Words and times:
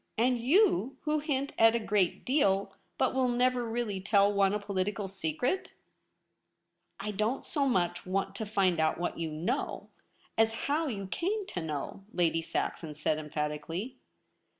And 0.17 0.39
you, 0.39 0.97
who 1.01 1.19
hint 1.19 1.53
at 1.59 1.75
a 1.75 1.79
great 1.79 2.25
deal, 2.25 2.73
but 2.97 3.13
will 3.13 3.27
never 3.27 3.63
really 3.63 4.01
tell 4.01 4.33
one 4.33 4.51
a 4.51 4.57
political 4.57 5.07
secret.' 5.07 5.73
* 6.35 6.99
I 6.99 7.11
don't 7.11 7.45
so 7.45 7.67
much 7.67 8.03
want 8.03 8.33
to 8.37 8.47
find 8.47 8.79
out 8.79 8.97
what 8.99 9.19
you 9.19 9.29
know, 9.29 9.89
as 10.39 10.53
how 10.65 10.87
you 10.87 11.05
came 11.05 11.45
to 11.45 11.61
know,' 11.61 12.03
Lady 12.13 12.41
Saxon 12.41 12.95
said 12.95 13.19
emphatically. 13.19 13.97